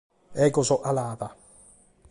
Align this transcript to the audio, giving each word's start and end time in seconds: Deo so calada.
Deo 0.37 0.61
so 0.69 0.77
calada. 0.85 1.29